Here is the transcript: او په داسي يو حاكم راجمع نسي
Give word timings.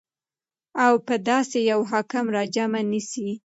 او 0.85 0.93
په 1.07 1.15
داسي 1.27 1.61
يو 1.71 1.79
حاكم 1.91 2.25
راجمع 2.35 2.81
نسي 2.91 3.29